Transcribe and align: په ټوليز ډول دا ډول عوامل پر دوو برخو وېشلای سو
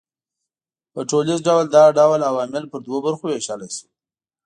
په 0.93 0.99
ټوليز 1.09 1.39
ډول 1.47 1.65
دا 1.75 1.85
ډول 1.97 2.19
عوامل 2.29 2.63
پر 2.71 2.79
دوو 2.85 2.97
برخو 3.05 3.25
وېشلای 3.27 3.71
سو 3.77 3.85